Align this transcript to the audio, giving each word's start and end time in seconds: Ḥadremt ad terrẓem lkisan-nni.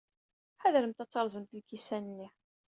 Ḥadremt 0.61 1.03
ad 1.03 1.09
terrẓem 1.09 1.45
lkisan-nni. 1.59 2.27